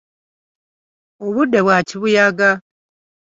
Obudde 1.25 1.59
bwa 1.65 1.77
kibuyaga. 1.87 2.51